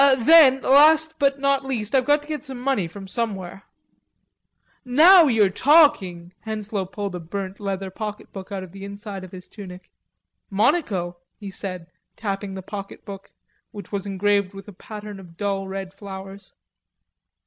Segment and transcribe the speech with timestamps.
[0.17, 3.65] "Then, last but not least, I've got to get some money from somewhere."
[4.83, 9.31] "Now you're talking!" Henslowe pulled a burnt leather pocket book out of the inside of
[9.31, 9.91] his tunic.
[10.49, 11.85] "Monaco," he said,
[12.17, 13.29] tapping the pocket book,
[13.69, 16.55] which was engraved with a pattern of dull red flowers.